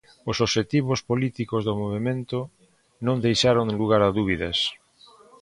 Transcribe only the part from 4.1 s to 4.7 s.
dúbidas.